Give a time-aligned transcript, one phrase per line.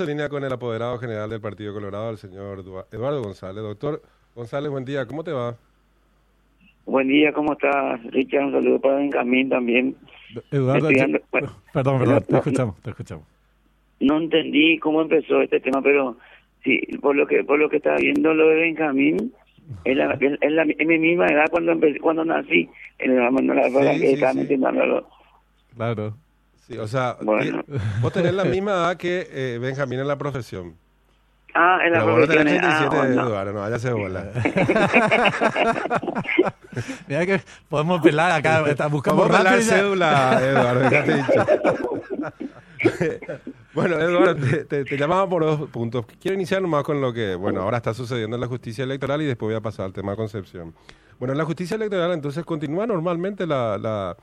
[0.00, 2.62] En línea con el apoderado general del Partido Colorado, el señor
[2.92, 3.64] Eduardo González.
[3.64, 4.00] Doctor
[4.34, 5.56] González, buen día, ¿cómo te va?
[6.86, 8.44] Buen día, ¿cómo estás, Richard?
[8.44, 9.96] Un saludo para Benjamín también.
[10.52, 10.88] Eduardo,
[11.72, 13.24] perdón, perdón, te escuchamos, te escuchamos.
[13.98, 16.16] No entendí cómo empezó este tema, pero
[16.62, 19.32] sí, por lo que por lo que estaba viendo lo de Benjamín,
[19.84, 22.68] es, la, es, la, es mi misma edad cuando empecé, cuando nací,
[23.00, 24.60] en la, la, sí, que sí,
[25.74, 26.14] Claro.
[26.68, 27.64] Sí, o sea, bueno.
[28.02, 30.76] vos tenés la misma edad que eh, Benjamín en la profesión.
[31.54, 32.44] Ah, en la Pero profesión.
[32.44, 33.26] Vos tenés 37 ah, de no.
[33.26, 34.30] Eduardo, no, vaya se bola.
[37.08, 41.16] Mira que podemos pelar acá, buscamos Vamos a rápido pelar cédula, Eduardo, ya te he
[41.16, 41.46] dicho.
[43.74, 46.04] bueno, Eduardo, te, te, te, llamaba por dos puntos.
[46.20, 49.24] Quiero iniciar nomás con lo que, bueno, ahora está sucediendo en la justicia electoral y
[49.24, 50.74] después voy a pasar al tema de Concepción.
[51.18, 54.18] Bueno, en la justicia electoral entonces continúa normalmente la, la,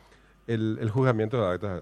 [0.46, 1.82] el, el juzgamiento de actas.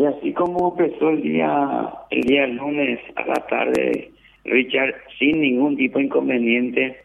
[0.00, 4.10] Y así como empezó el día, el día lunes a la tarde,
[4.44, 6.96] Richard, sin ningún tipo de inconveniente,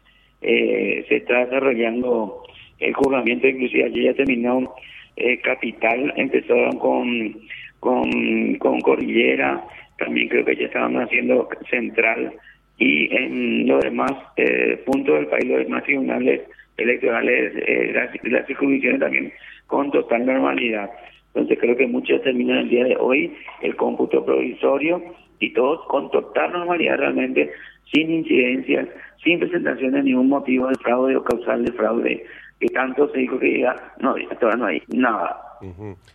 [0.41, 2.43] eh, se está desarrollando
[2.79, 4.73] el juzgamiento, inclusive ayer ya terminó
[5.17, 7.35] eh, Capital, empezaron con,
[7.81, 9.61] con, con Cordillera,
[9.97, 12.31] también creo que ya estaban haciendo Central,
[12.77, 16.43] y en los demás eh, puntos del país, los demás tribunales
[16.77, 19.33] electorales, eh, las, las circunstancias también
[19.67, 20.89] con total normalidad.
[21.35, 25.03] Entonces creo que muchos terminan el día de hoy el cómputo provisorio
[25.39, 27.51] y todos con total normalidad realmente,
[27.93, 28.87] sin incidencias,
[29.21, 32.25] sin presentación de ningún motivo de fraude o causal de fraude,
[32.57, 35.41] que tanto se dijo que diga, no, todavía no hay nada.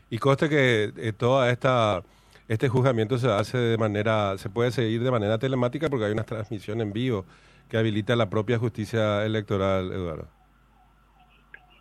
[0.08, 2.02] Y conste que eh, toda esta
[2.48, 6.24] este juzgamiento se hace de manera, se puede seguir de manera telemática porque hay una
[6.24, 7.26] transmisión en vivo
[7.68, 10.39] que habilita la propia justicia electoral, Eduardo.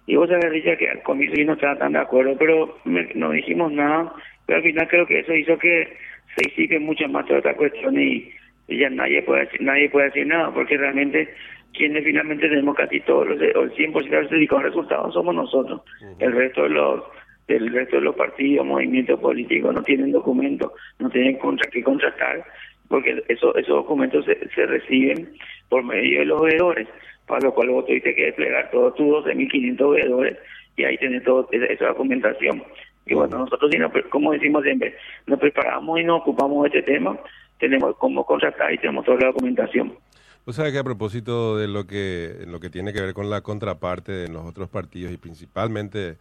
[0.09, 3.29] Y vos sabés, Richard, que comienzo yo no estaba tan de acuerdo, pero me, no
[3.29, 4.11] dijimos nada.
[4.47, 5.87] Pero al final creo que eso hizo que
[6.35, 8.27] se hicique mucho más toda esta cuestión y,
[8.67, 11.31] y, ya nadie puede, decir, nadie puede decir nada, porque realmente
[11.73, 15.79] quienes finalmente tenemos casi todos los, el 100% de los dedicados resultados somos nosotros.
[16.01, 16.15] Uh -huh.
[16.21, 17.03] El resto de los
[17.47, 22.43] del resto de los partidos, movimientos políticos no tienen documentos, no tienen contra qué contratar,
[22.87, 25.29] porque eso, esos documentos se, se reciben
[25.67, 26.87] por medio de los veedores
[27.29, 30.37] para lo cual vos tuviste que desplegar todos tus 12.500 veedores
[30.75, 32.63] y ahí tenés toda esa documentación.
[33.05, 33.71] Y bueno, nosotros,
[34.09, 34.95] como decimos siempre,
[35.27, 37.17] nos preparamos y nos ocupamos de este tema,
[37.59, 39.93] tenemos cómo contratar y tenemos toda la documentación.
[40.45, 43.41] O sea que a propósito de lo que, lo que tiene que ver con la
[43.41, 46.17] contraparte en los otros partidos y principalmente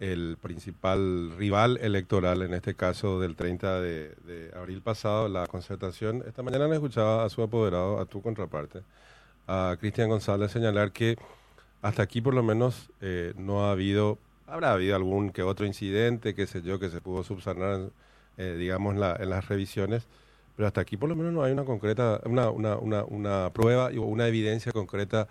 [0.00, 6.24] el principal rival electoral, en este caso del 30 de, de abril pasado, la concertación,
[6.26, 8.80] esta mañana le escuchaba a su apoderado, a tu contraparte,
[9.50, 11.16] a Cristian González señalar que
[11.82, 16.34] hasta aquí por lo menos eh, no ha habido, habrá habido algún que otro incidente,
[16.34, 17.90] qué sé yo, que se pudo subsanar,
[18.38, 20.06] eh, digamos, la, en las revisiones,
[20.56, 23.86] pero hasta aquí por lo menos no hay una concreta, una, una, una, una prueba
[23.86, 25.26] o una evidencia concreta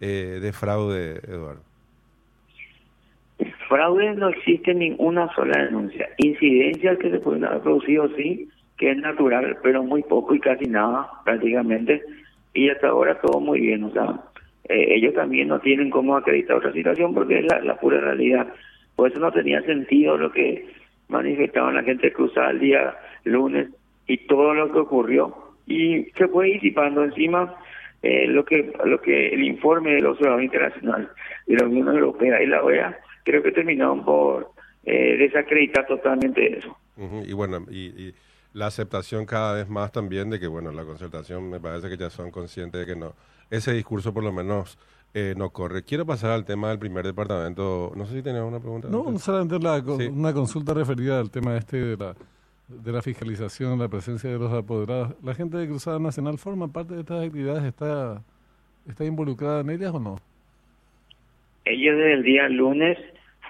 [0.00, 1.62] eh, de fraude, Eduardo.
[3.68, 6.08] Fraude no existe ninguna sola denuncia.
[6.18, 10.64] Incidencias que se pueden haber producido, sí, que es natural, pero muy poco y casi
[10.64, 12.02] nada, prácticamente
[12.54, 14.20] y hasta ahora todo muy bien, o sea,
[14.68, 18.46] eh, ellos también no tienen cómo acreditar otra situación porque es la, la, pura realidad.
[18.94, 20.68] Por eso no tenía sentido lo que
[21.08, 22.94] manifestaban la gente cruzada el día
[23.24, 23.68] lunes
[24.06, 25.34] y todo lo que ocurrió
[25.66, 27.54] y se fue disipando encima
[28.02, 31.10] eh, lo que lo que el informe del Observador Internacional
[31.46, 34.50] de la Unión Europea y la OEA creo que terminaron por
[34.84, 36.76] eh, desacreditar totalmente eso.
[37.26, 38.12] Y bueno, y
[38.52, 42.10] la aceptación cada vez más también de que, bueno, la concertación me parece que ya
[42.10, 43.14] son conscientes de que no,
[43.50, 44.78] ese discurso por lo menos
[45.14, 45.82] eh, no corre.
[45.82, 47.92] Quiero pasar al tema del primer departamento.
[47.96, 48.88] No sé si tenía una pregunta.
[48.88, 50.06] No, solamente la, sí.
[50.06, 52.14] una consulta referida al tema este de la,
[52.68, 55.14] de la fiscalización, la presencia de los apoderados.
[55.22, 57.64] ¿La gente de Cruzada Nacional forma parte de estas actividades?
[57.64, 58.22] ¿Está,
[58.88, 60.20] está involucrada en ellas o no?
[61.64, 62.96] Ellos desde el día lunes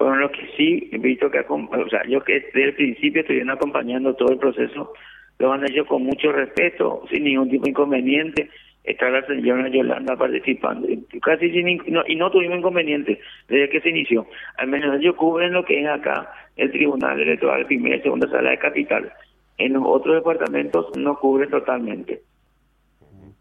[0.00, 4.14] fueron los que sí, visto que, o sea, yo que desde el principio estuvieron acompañando
[4.14, 4.94] todo el proceso,
[5.38, 8.48] lo han hecho con mucho respeto, sin ningún tipo de inconveniente.
[8.82, 10.88] Está la señora Yolanda participando,
[11.20, 14.26] casi sin, no, y no tuvimos inconveniente desde que se inició.
[14.56, 18.52] Al menos ellos cubren lo que es acá el Tribunal Electoral, primera y segunda sala
[18.52, 19.12] de capital.
[19.58, 22.22] En los otros departamentos no cubre totalmente.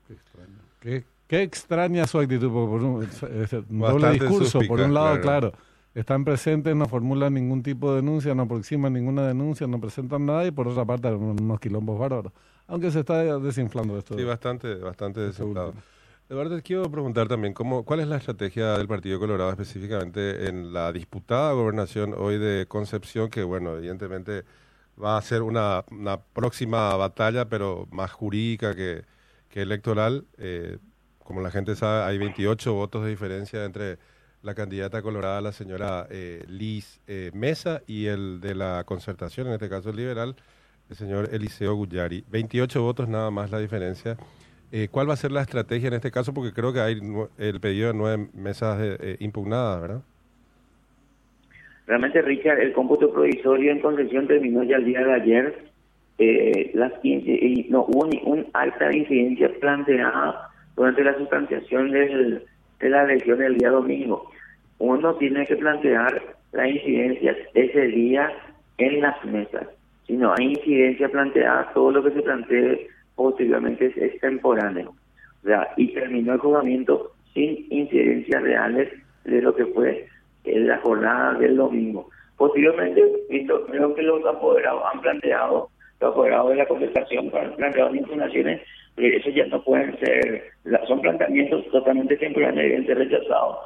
[0.06, 0.57] Qué extraño.
[0.81, 3.07] Qué, qué extraña su actitud, por un,
[3.69, 5.51] doble discurso, por un lado, claro.
[5.51, 5.69] claro
[6.00, 10.46] están presentes, no formulan ningún tipo de denuncia, no aproximan ninguna denuncia, no presentan nada
[10.46, 12.31] y por otra parte unos quilombos bárbaros.
[12.68, 14.16] Aunque se está desinflando esto.
[14.16, 15.74] Sí, bastante, bastante desinflado.
[16.30, 20.92] Eduardo, quiero preguntar también, ¿cómo, ¿cuál es la estrategia del Partido Colorado específicamente en la
[20.92, 23.31] disputada gobernación hoy de Concepción?
[23.31, 24.44] Que, bueno, evidentemente
[25.01, 25.84] va a ser una,
[26.34, 29.06] próxima batalla, pero más jurídica que,
[29.54, 30.25] electoral.
[30.38, 30.78] Eh,
[31.24, 33.98] como la gente sabe, hay 28 votos de diferencia entre
[34.41, 39.53] la candidata colorada, la señora eh, Liz eh, Mesa, y el de la concertación, en
[39.53, 40.36] este caso el liberal,
[40.89, 42.24] el señor Eliseo Gullari.
[42.31, 44.18] 28 votos nada más la diferencia.
[44.71, 46.33] Eh, ¿Cuál va a ser la estrategia en este caso?
[46.33, 47.00] Porque creo que hay
[47.38, 48.80] el pedido de nueve mesas
[49.19, 50.01] impugnadas, ¿verdad?
[51.88, 55.71] Realmente, Richard, el cómputo provisorio en concesión terminó ya el día de ayer.
[56.75, 62.45] las y no, hubo un, alta incidencia planteada durante la sustanciación del
[62.80, 64.30] de la elección del día domingo.
[64.80, 66.22] Uno tiene que plantear
[66.52, 68.31] la incidencia ese día
[68.78, 69.68] en las mesas.
[70.08, 74.96] Si no hay incidencia planteada, todo lo que se plantee posteriormente es extemporáneo.
[75.44, 78.90] O sea, y terminó el juzgamiento sin incidencias reales
[79.25, 80.08] de lo que fue
[80.46, 82.10] en la jornada del domingo.
[82.38, 88.62] Posteriormente, creo que los apoderados han planteado, los apoderados de la conversación han planteado impugnaciones
[89.00, 90.44] eso ya no pueden ser,
[90.88, 93.57] son planteamientos totalmente temporales y rechazados.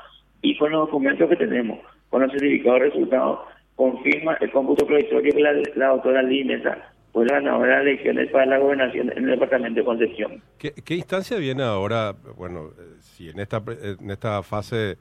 [0.41, 3.39] Y con los documentos que tenemos, con los certificados de resultados,
[3.75, 8.45] confirma el cómputo provisorio que la, la doctora Linesa fue la ganadora de elecciones para
[8.45, 10.41] la gobernación en el departamento de Concepción.
[10.57, 14.97] ¿Qué, instancia viene ahora, bueno, si en esta, en esta fase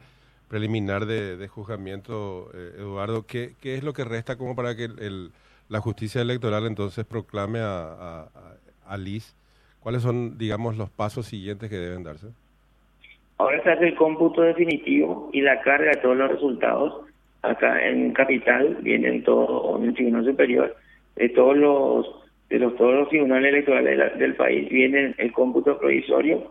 [0.48, 5.30] preliminar de, juzgamiento, eh, Eduardo, ¿qué, ¿qué es lo que resta como para que el,
[5.68, 8.28] la justicia electoral entonces proclame a, a,
[8.86, 9.34] a Liz
[9.82, 12.28] ¿Cuáles son, digamos, los pasos siguientes que deben darse?
[13.38, 17.06] Ahora se hace el cómputo definitivo y la carga de todos los resultados.
[17.42, 20.76] Acá en Capital vienen todos, en el Tribunal Superior,
[21.16, 22.06] de todos los
[22.48, 26.50] de los todos los tribunales electorales del país viene el cómputo provisorio.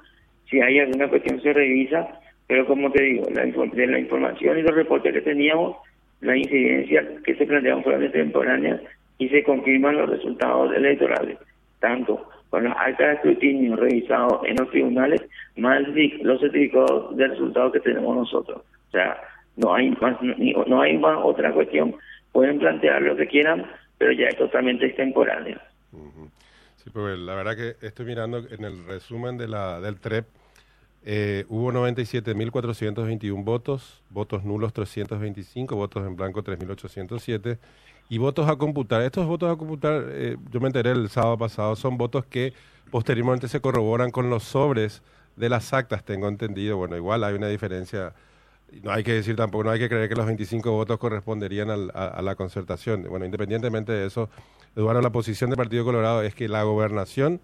[0.49, 4.63] Si hay alguna cuestión se revisa, pero como te digo, la, de la información y
[4.63, 5.77] los reportes que teníamos,
[6.19, 8.81] la incidencia que se planteaban fueron temporáneas
[9.19, 11.37] y se confirman los resultados electorales,
[11.79, 15.21] tanto con los actas de escrutinio revisados en los tribunales,
[15.55, 15.81] más
[16.21, 18.61] los certificados de resultados que tenemos nosotros.
[18.89, 19.17] O sea,
[19.55, 21.95] no hay más, no hay más otra cuestión.
[22.33, 23.65] Pueden plantear lo que quieran,
[23.97, 25.59] pero ya es totalmente extemporáneo.
[26.75, 30.25] Sí, pues la verdad que estoy mirando en el resumen de la del TREP,
[31.03, 37.57] eh, hubo 97.421 votos, votos nulos 325, votos en blanco 3.807
[38.09, 39.01] y votos a computar.
[39.01, 42.53] Estos votos a computar, eh, yo me enteré el sábado pasado, son votos que
[42.91, 45.01] posteriormente se corroboran con los sobres
[45.35, 46.77] de las actas, tengo entendido.
[46.77, 48.13] Bueno, igual hay una diferencia.
[48.83, 52.21] No hay que decir tampoco, no hay que creer que los 25 votos corresponderían a,
[52.21, 53.03] la concertación.
[53.09, 54.29] Bueno, independientemente de eso,
[54.75, 57.41] Eduardo, la posición del Partido Colorado es que la gobernación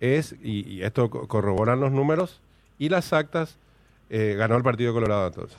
[0.00, 2.42] es, y, esto corroboran los números,
[2.78, 3.58] y las actas
[4.10, 5.58] eh, ganó el Partido Colorado entonces.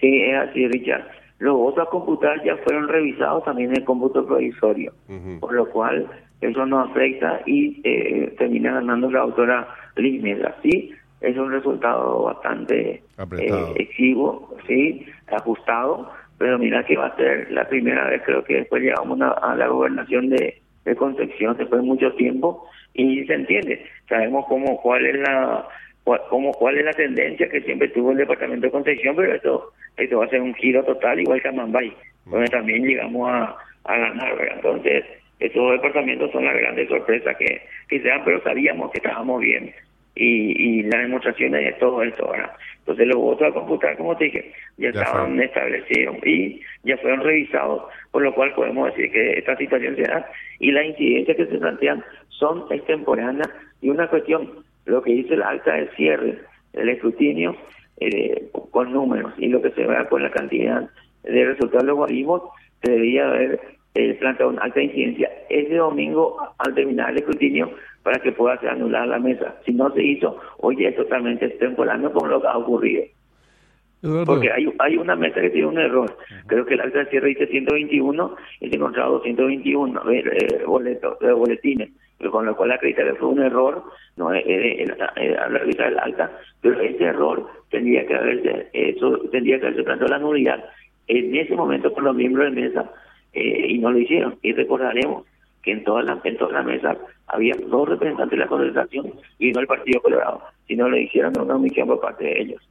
[0.00, 1.23] Sí, es así, Richard.
[1.38, 4.92] Los votos a computar ya fueron revisados también en el cómputo provisorio,
[5.40, 6.08] por lo cual
[6.40, 10.22] eso no afecta y eh, termina ganando la autora Liz
[10.62, 13.02] Sí, es un resultado bastante
[13.38, 18.56] eh, exiguo, sí, ajustado, pero mira que va a ser la primera vez, creo que
[18.56, 23.84] después llegamos a, la gobernación de, de Concepción después de mucho tiempo y se entiende,
[24.08, 25.66] sabemos cómo cuál es la
[26.04, 26.20] cuál,
[26.58, 30.24] cuál es la tendencia que siempre tuvo el departamento de Concepción, pero esto esto va
[30.24, 31.92] a ser un giro total, igual que a Mambay,
[32.26, 33.56] donde también llegamos a,
[33.86, 35.04] ganar, Entonces,
[35.40, 39.74] estos departamentos son las grandes sorpresas que, que se dan, pero sabíamos que estábamos bien.
[40.16, 42.52] Y, y las demostraciones de todo esto, ¿verdad?
[42.78, 47.84] Entonces, los votos a computar, como te dije, ya, estaban establecidos y ya fueron revisados,
[48.10, 51.58] por lo cual podemos decir que esta situación se da y las incidencias que se
[51.58, 53.48] plantean son extemporáneas
[53.80, 54.50] y una cuestión,
[54.84, 56.38] lo que dice el alta del cierre
[56.74, 57.56] del escrutinio
[57.98, 60.88] eh, con números y lo que se vea con la cantidad
[61.22, 62.42] de resultados de los
[62.82, 63.60] se debería haber
[63.94, 67.70] eh, planteado una alta incidencia ese domingo al terminar el escrutinio
[68.02, 69.54] para que pueda ser anulada la mesa.
[69.64, 73.04] Si no se hizo, hoy es totalmente extemporáneo como lo que ha ocurrido.
[74.26, 76.14] Porque hay, hay una mesa que tiene un error.
[76.46, 81.32] Creo que el acta de cierre dice 121 y se encontrado 221 eh, boletos, eh,
[81.32, 81.90] boletines
[82.30, 83.84] con lo cual acredita que fue un error,
[84.16, 86.30] no eh, eh, eh, la revista del alta,
[86.60, 90.64] pero ese error tendría que haberse, eso tendría que haberse planteado la nulidad
[91.06, 92.90] en ese momento por los miembros de mesa
[93.34, 94.38] y no lo hicieron.
[94.42, 95.26] Y recordaremos
[95.62, 99.50] que en todas las en toda la mesa había dos representantes de la concentración y
[99.50, 102.62] no el Partido Colorado, si no lo hicieron una omisión por parte de ellos.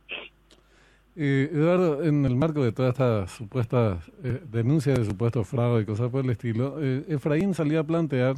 [1.16, 4.12] Eduardo, en el marco de todas estas supuestas
[4.52, 8.36] denuncias de supuesto fraude y cosas por el estilo, Efraín salía a plantear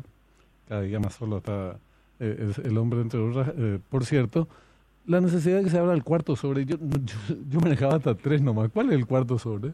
[0.68, 1.78] cada día más solo está
[2.20, 3.54] eh, el hombre entre otras.
[3.58, 4.48] Eh, por cierto,
[5.06, 6.66] la necesidad de que se abra el cuarto sobre.
[6.66, 6.78] Yo,
[7.50, 8.70] yo, manejaba hasta tres nomás.
[8.70, 9.72] ¿Cuál es el cuarto sobre?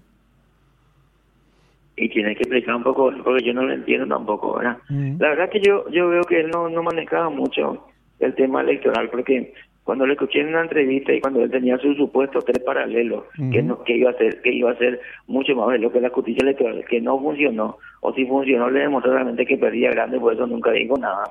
[1.97, 4.77] y tiene que explicar un poco, porque yo no lo entiendo tampoco, ¿verdad?
[4.89, 7.85] La verdad que yo yo veo que él no, no manejaba mucho
[8.19, 9.53] el tema electoral, porque
[9.91, 13.61] cuando le escuché en una entrevista y cuando él tenía su supuesto tres paralelos, que
[13.61, 16.09] no, que iba a ser, que iba a ser mucho más de lo que la
[16.09, 20.31] justicia electoral, que no funcionó, o si funcionó le demostró realmente que perdía grande, por
[20.31, 21.23] eso nunca dijo nada.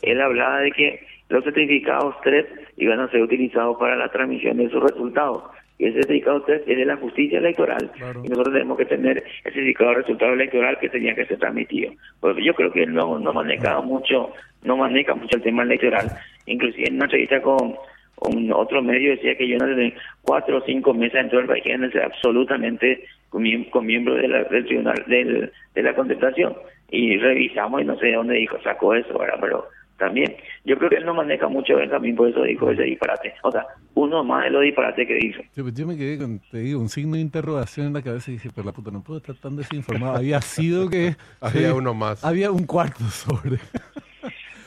[0.00, 2.46] Él hablaba de que los certificados tres
[2.78, 5.42] iban a ser utilizados para la transmisión de sus resultados.
[5.76, 7.90] Y ese certificado tres es de la justicia electoral.
[8.24, 11.92] Y nosotros tenemos que tener ese certificado de resultado electoral que tenía que ser transmitido.
[12.20, 16.10] Pues yo creo que él no, no maneja mucho, no maneja mucho el tema electoral.
[16.46, 17.76] Inclusive en una entrevista con
[18.20, 21.64] un otro medio decía que yo no desde cuatro o cinco meses dentro del país
[21.64, 26.54] ser absolutamente con, miembro de la, del tribunal del, de la contestación.
[26.90, 30.34] Y revisamos y no sé de dónde dijo sacó eso ahora pero también
[30.64, 33.34] yo creo que él no maneja mucho Benjamín por eso dijo ese disparate.
[33.42, 36.58] O sea uno más de los disparates que dijo yo, yo me quedé con te
[36.58, 39.18] digo un signo de interrogación en la cabeza y dije pero la puta no puedo
[39.18, 42.24] estar tan desinformado había sido que había uno más.
[42.24, 43.58] había un cuarto sobre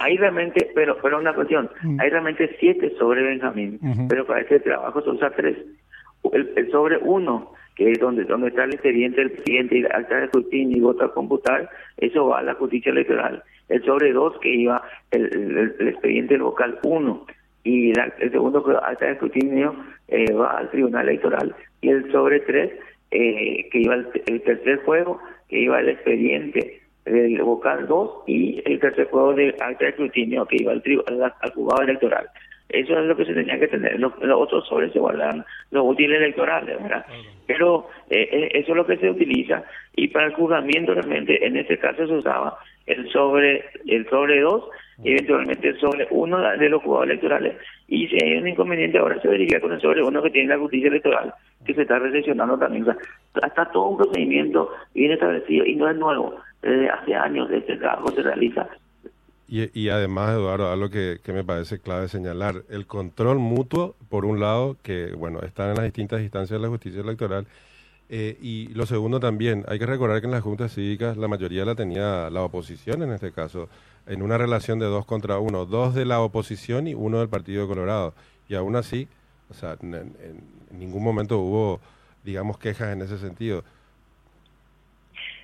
[0.01, 1.99] hay realmente, pero pero una cuestión, mm.
[1.99, 3.79] hay realmente siete sobre Benjamín,
[4.09, 5.57] pero para ese trabajo se usa tres.
[6.31, 10.25] El, sobre uno, que es donde donde está el expediente del cliente y acta de
[10.25, 13.43] escrutinio y vota a computar, eso va a la justicia electoral.
[13.69, 17.25] El sobre dos, que iba el, expediente local uno,
[17.63, 19.75] y el segundo, acta de escrutinio,
[20.07, 21.55] eh, va al tribunal electoral.
[21.81, 22.71] Y el sobre tres,
[23.11, 28.61] eh, que iba el, el tercer juego, que iba el expediente el vocal 2 y
[28.65, 30.83] el tercer juego de acta de escrutinio que iba al,
[31.41, 32.27] al, juzgado electoral.
[32.69, 33.99] Eso es lo que se tenía que tener.
[33.99, 37.05] Los, otros sobres se guardan los útiles electorales, ¿verdad?
[37.45, 39.63] Pero eh, eh, eso es lo que se utiliza
[39.95, 44.69] y para el juzgamiento realmente en este caso se usaba el sobre el sobre 2
[45.03, 47.57] y eventualmente el sobre 1 de los juzgados electorales.
[47.89, 50.59] Y si hay un inconveniente ahora se verifica con el sobre 1 que tiene la
[50.59, 51.33] justicia electoral
[51.65, 52.83] que se está recepcionando también.
[52.83, 57.49] O sea, está todo un procedimiento bien establecido y no es nuevo desde hace años
[57.51, 58.67] este trabajo se realiza.
[59.53, 64.39] Y, además, Eduardo, algo que, que me parece clave señalar, el control mutuo, por un
[64.39, 67.45] lado, que bueno, está en las distintas instancias de la justicia electoral,
[68.07, 71.65] eh, y lo segundo también, hay que recordar que en las juntas cívicas la mayoría
[71.65, 73.67] la tenía la oposición en este caso,
[74.05, 77.67] en una relación de dos contra uno, dos de la oposición y uno del Partido
[77.67, 78.13] Colorado.
[78.47, 79.07] Y aún así,
[79.49, 80.13] o sea, en
[80.77, 81.81] ningún momento hubo,
[82.23, 83.63] digamos, quejas en ese sentido.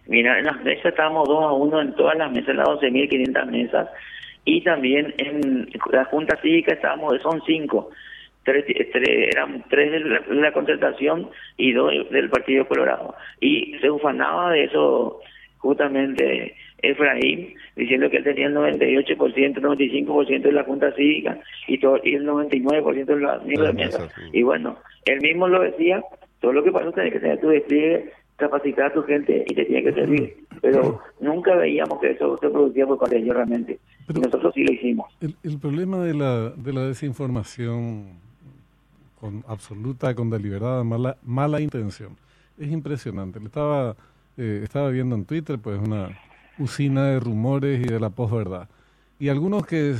[0.07, 3.89] Mira, en las mesas estábamos dos a uno en todas las mesas, las 12.500 mesas,
[4.45, 7.89] y también en la Junta Cívica estábamos, son cinco,
[8.43, 8.63] tres,
[8.95, 13.13] eran tres de la, concertación y dos del Partido Colorado.
[13.41, 15.19] Y se ufanaba de eso
[15.57, 21.37] justamente Efraín, diciendo que él tenía el 98%, 95% de la Junta Cívica
[21.67, 24.07] y, todo, y el 99% de la de mesa.
[24.31, 26.01] Y bueno, él mismo lo decía,
[26.39, 29.65] todo lo que pasa es que tener tu despliegue capacitar a tu gente y te
[29.65, 30.45] tiene que servir.
[30.61, 33.79] Pero nunca veíamos que eso se producía por parte de ellos realmente.
[34.07, 35.07] y nosotros sí lo hicimos.
[35.21, 38.19] El, problema de la, de la desinformación
[39.19, 42.15] con absoluta, con deliberada mala, mala intención
[42.57, 43.39] es impresionante.
[43.39, 43.95] Le estaba,
[44.37, 46.17] eh, estaba viendo en Twitter pues una
[46.57, 48.67] usina de rumores y de la posverdad.
[49.19, 49.95] Y algunos que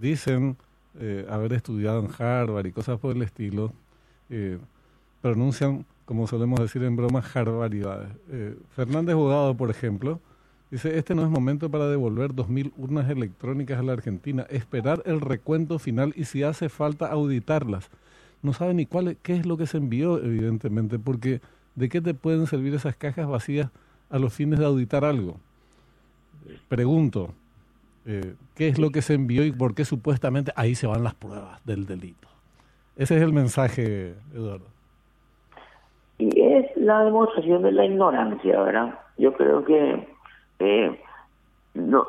[0.00, 0.56] dicen
[0.98, 3.72] eh, haber estudiado en Harvard y cosas por el estilo,
[4.30, 4.58] eh,
[5.20, 8.10] pronuncian como solemos decir en broma, barbaridades.
[8.30, 10.20] Eh, Fernández Bogado, por ejemplo,
[10.70, 15.20] dice, este no es momento para devolver 2.000 urnas electrónicas a la Argentina, esperar el
[15.20, 17.88] recuento final y si hace falta auditarlas.
[18.42, 21.40] No sabe ni cuál, qué es lo que se envió, evidentemente, porque
[21.76, 23.70] ¿de qué te pueden servir esas cajas vacías
[24.10, 25.36] a los fines de auditar algo?
[26.68, 27.32] Pregunto,
[28.04, 31.14] eh, ¿qué es lo que se envió y por qué supuestamente ahí se van las
[31.14, 32.28] pruebas del delito?
[32.96, 34.72] Ese es el mensaje, Eduardo
[36.58, 38.98] es la demostración de la ignorancia, ¿verdad?
[39.18, 40.06] Yo creo que
[40.58, 41.00] eh,
[41.74, 42.06] no,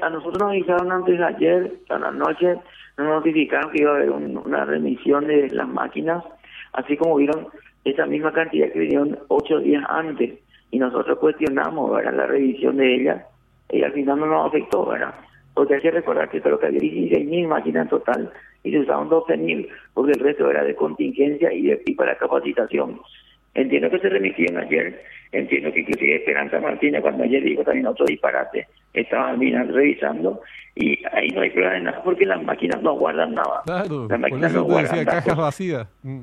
[0.00, 2.56] a nosotros nos avisaron antes ayer, a la noche,
[2.96, 6.24] nos notificaron que iba a haber una remisión de las máquinas,
[6.72, 7.48] así como vieron
[7.84, 10.38] esa misma cantidad que vinieron ocho días antes,
[10.70, 12.14] y nosotros cuestionamos, ¿verdad?
[12.14, 13.24] La revisión de ellas,
[13.70, 15.14] y al final no nos afectó, ¿verdad?
[15.54, 18.32] Porque hay que recordar que creo que había 16.000 máquinas en total,
[18.62, 23.00] y se usaron 12.000, porque el resto era de contingencia y, de, y para capacitación.
[23.58, 28.06] Entiendo que se remitieron ayer, entiendo que inclusive Esperanza Martínez, cuando ayer dijo también otro
[28.06, 30.40] disparate, estaban revisando,
[30.76, 33.62] y ahí no hay prueba de nada porque las máquinas no guardan nada.
[33.66, 35.24] Claro, las máquinas no guardan datos.
[35.24, 35.88] cajas vacías.
[36.04, 36.20] Mm.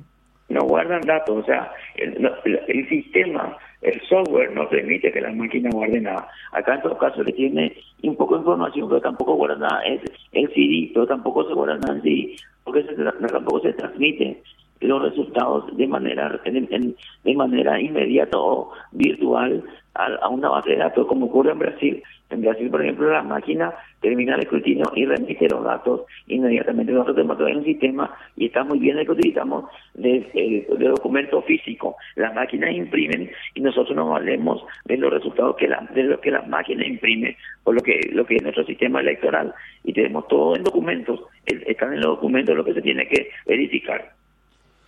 [0.47, 2.31] No guardan datos, o sea, el,
[2.67, 6.29] el, sistema, el software no permite que las máquinas guarden nada.
[6.53, 9.81] Acá en todo caso le tiene un poco de información, pero tampoco guarda nada.
[9.81, 10.01] Es
[10.31, 14.41] el CD, pero tampoco se guarda nada en CD, porque tampoco se transmite
[14.85, 19.63] los resultados de manera de manera inmediata o virtual
[19.95, 22.03] a, una base de datos como ocurre en Brasil.
[22.29, 26.91] En Brasil, por ejemplo, la máquina termina el escrutinio y remite los datos inmediatamente.
[26.91, 31.95] Nosotros tenemos todo un sistema y está muy bien el que utilizamos de, documento físico.
[32.15, 36.31] Las máquinas imprimen y nosotros nos valemos de los resultados que la, de lo que
[36.31, 39.53] la máquina imprime o lo que, lo que es nuestro sistema electoral.
[39.83, 41.21] Y tenemos todo en documentos.
[41.45, 44.14] Están en los documentos lo que se tiene que verificar.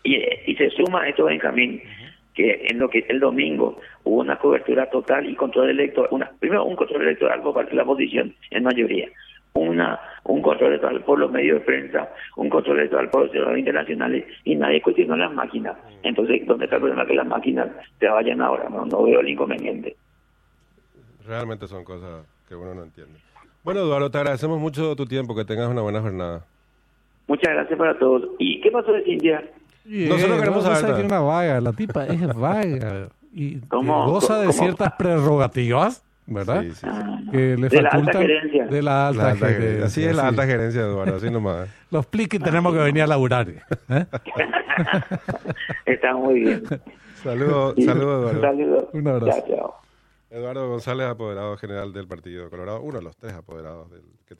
[0.07, 1.81] Y, y se suma esto, Benjamín,
[2.33, 6.63] que en lo que el domingo hubo una cobertura total y control electoral, una, primero
[6.63, 9.09] un control electoral por parte de la oposición en mayoría,
[9.53, 13.59] una un control electoral por los medios de prensa, un control electoral por los ciudadanos
[13.59, 15.75] internacionales y nadie cuestionó las máquinas.
[16.03, 17.67] Entonces, ¿dónde está el problema que las máquinas
[17.99, 18.69] se vayan ahora?
[18.69, 19.97] No, no veo el inconveniente.
[21.25, 23.19] Realmente son cosas que uno no entiende.
[23.63, 26.45] Bueno, Eduardo, te agradecemos mucho tu tiempo, que tengas una buena jornada.
[27.27, 28.29] Muchas gracias para todos.
[28.39, 29.43] ¿Y qué pasó de Cintia?
[29.87, 30.95] Nosotros queremos saber.
[30.95, 36.63] que una vaga, la tipa es vaga y goza de ciertas prerrogativas, ¿verdad?
[36.63, 36.87] Sí, sí,
[37.31, 38.65] Que le de la alta gerencia.
[38.65, 39.85] De la alta, gerencia.
[39.85, 41.69] Así es la alta gerencia, Eduardo, así nomás.
[41.91, 43.47] Los pliques tenemos que venir a laburar.
[43.49, 43.65] ¿eh?
[45.85, 46.63] Está muy bien.
[47.23, 48.41] Saludos, saludos, Eduardo.
[48.41, 48.85] Saludos.
[48.93, 49.75] Un abrazo.
[50.29, 54.35] Eduardo González, apoderado general del Partido Colorado, uno de los tres apoderados del que